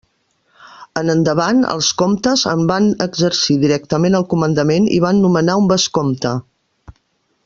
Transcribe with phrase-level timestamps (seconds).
[1.01, 6.33] En endavant els comtes en van exercir directament el comandament i van nomenar un vescomte.